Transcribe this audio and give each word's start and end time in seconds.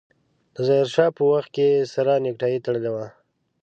د 0.53 0.55
ظاهر 0.67 0.87
شاه 0.95 1.15
په 1.17 1.23
وخت 1.31 1.49
کې 1.55 1.65
يې 1.73 1.83
سره 1.93 2.11
نيکټايي 2.25 2.59
تړلې 2.65 2.91
وه. 2.95 3.07